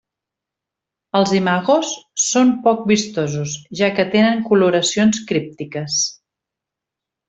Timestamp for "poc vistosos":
2.65-3.55